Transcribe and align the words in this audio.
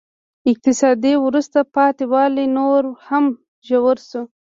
اقتصادي 0.51 1.13
وروسته 1.25 1.59
پاتې 1.75 2.05
والی 2.11 2.45
نور 2.57 2.81
هم 3.07 3.25
ژور 3.67 3.97
شو. 4.09 4.21